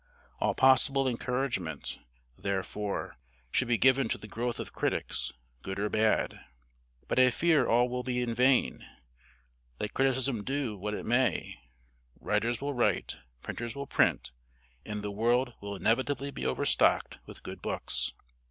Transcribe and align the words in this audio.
All 0.39 0.55
possible 0.55 1.07
encouragement, 1.07 1.99
therefore, 2.35 3.17
should 3.51 3.67
be 3.67 3.77
given 3.77 4.09
to 4.09 4.17
the 4.17 4.27
growth 4.27 4.59
of 4.59 4.73
critics, 4.73 5.31
good 5.61 5.77
or 5.77 5.89
bad. 5.89 6.43
But 7.07 7.19
I 7.19 7.29
fear 7.29 7.67
all 7.67 7.87
will 7.87 8.01
be 8.01 8.19
in 8.23 8.33
vain; 8.33 8.83
let 9.79 9.93
criticism 9.93 10.43
do 10.43 10.75
what 10.75 10.95
it 10.95 11.05
may, 11.05 11.59
writers 12.19 12.59
will 12.61 12.73
write, 12.73 13.17
printers 13.43 13.75
will 13.75 13.85
print, 13.85 14.31
and 14.87 15.03
the 15.03 15.11
world 15.11 15.53
will 15.61 15.75
inevitably 15.75 16.31
be 16.31 16.47
overstocked 16.47 17.19
with 17.27 17.43
good 17.43 17.61
books. 17.61 18.11